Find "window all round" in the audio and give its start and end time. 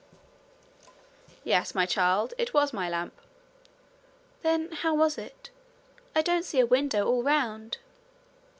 6.65-7.77